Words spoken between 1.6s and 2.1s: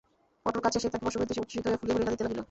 হইয়া ফুলিয়া ফুলিয়া